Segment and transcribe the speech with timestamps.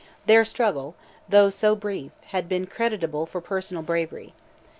[0.25, 0.95] Their struggle,
[1.29, 4.33] though so brief, had been creditable for personal bravery.